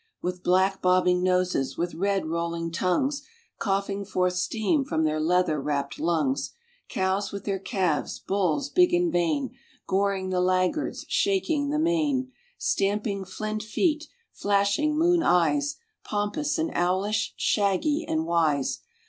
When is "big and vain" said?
8.71-9.51